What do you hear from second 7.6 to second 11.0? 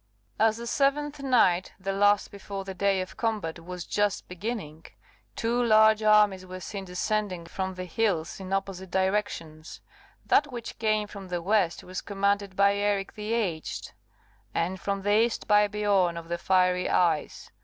the hills in opposite directions; that which